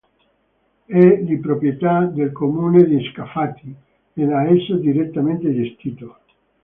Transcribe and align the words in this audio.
È 0.85 1.05
di 1.17 1.37
proprietà 1.37 2.05
del 2.05 2.31
Comune 2.31 2.85
di 2.85 3.07
Scafati 3.11 3.71
e 4.13 4.25
da 4.25 4.45
esso 4.47 4.77
direttamente 4.77 5.53
gestito. 5.53 6.17